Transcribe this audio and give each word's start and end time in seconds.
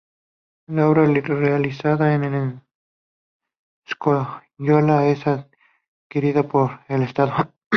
La 0.65 0.89
obra, 0.89 1.05
realizada 1.05 2.15
en 2.15 2.63
escayola, 3.85 5.05
es 5.11 5.21
adquirida 5.27 6.41
por 6.41 6.79
el 6.87 7.03
Estado. 7.03 7.53